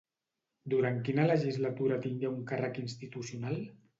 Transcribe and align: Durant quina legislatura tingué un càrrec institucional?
Durant 0.73 0.95
quina 1.09 1.25
legislatura 1.31 2.01
tingué 2.05 2.31
un 2.31 2.41
càrrec 2.53 2.83
institucional? 2.87 3.63